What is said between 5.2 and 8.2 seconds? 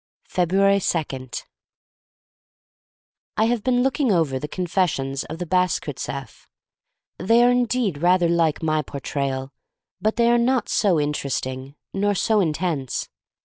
of the Bashkirtseff. They are indeed